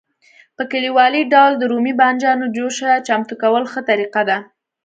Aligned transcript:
په 0.57 0.63
کلیوالي 0.71 1.23
ډول 1.33 1.51
د 1.57 1.63
رومي 1.71 1.93
بانجانو 2.01 2.45
جوشه 2.55 2.91
چمتو 3.07 3.35
کول 3.41 3.63
ښه 3.71 3.81
طریقه 3.89 4.21
ده. 4.29 4.37